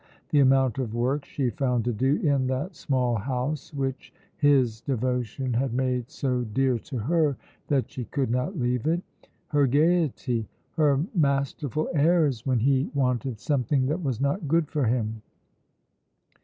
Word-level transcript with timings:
The 0.29 0.39
amount 0.39 0.79
of 0.79 0.95
work 0.95 1.25
she 1.25 1.51
found 1.51 1.85
to 1.85 1.93
do 1.93 2.15
in 2.23 2.47
that 2.47 2.75
small 2.75 3.17
house 3.17 3.71
which 3.71 4.11
his 4.35 4.81
devotion 4.81 5.53
had 5.53 5.75
made 5.75 6.09
so 6.09 6.41
dear 6.43 6.79
to 6.79 6.97
her 6.97 7.37
that 7.67 7.91
she 7.91 8.05
could 8.05 8.31
not 8.31 8.57
leave 8.57 8.87
it! 8.87 9.03
Her 9.49 9.67
gaiety! 9.67 10.47
Her 10.75 11.01
masterful 11.13 11.87
airs 11.93 12.47
when 12.47 12.61
he 12.61 12.89
wanted 12.95 13.39
something 13.39 13.85
that 13.85 14.01
was 14.01 14.19
not 14.19 14.47
good 14.47 14.67
for 14.69 14.85
him! 14.85 15.21